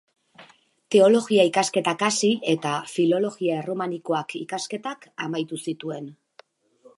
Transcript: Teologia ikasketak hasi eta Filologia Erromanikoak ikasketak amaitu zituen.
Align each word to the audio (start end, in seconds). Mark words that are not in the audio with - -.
Teologia 0.93 1.43
ikasketak 1.49 2.01
hasi 2.07 2.31
eta 2.53 2.71
Filologia 2.93 3.59
Erromanikoak 3.61 4.35
ikasketak 4.41 5.07
amaitu 5.27 5.61
zituen. 5.67 6.11